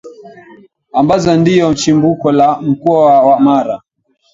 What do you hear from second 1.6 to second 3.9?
chimbuko la Mkoa wa Mara